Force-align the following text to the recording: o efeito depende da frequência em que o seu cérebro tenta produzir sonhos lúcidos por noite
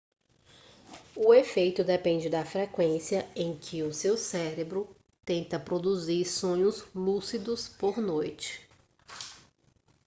o 1.15 1.31
efeito 1.31 1.83
depende 1.83 2.27
da 2.27 2.43
frequência 2.43 3.29
em 3.35 3.55
que 3.55 3.83
o 3.83 3.93
seu 3.93 4.17
cérebro 4.17 4.89
tenta 5.23 5.59
produzir 5.59 6.25
sonhos 6.25 6.83
lúcidos 6.95 7.69
por 7.69 7.97
noite 7.99 8.67